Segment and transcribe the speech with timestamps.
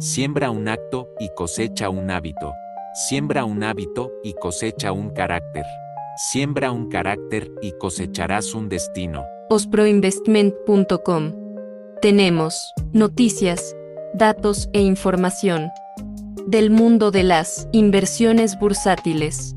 [0.00, 2.54] Siembra un acto y cosecha un hábito.
[2.94, 5.64] Siembra un hábito y cosecha un carácter.
[6.30, 9.24] Siembra un carácter y cosecharás un destino.
[9.50, 11.32] osproinvestment.com.
[12.00, 13.74] Tenemos noticias,
[14.14, 15.68] datos e información
[16.46, 19.56] del mundo de las inversiones bursátiles.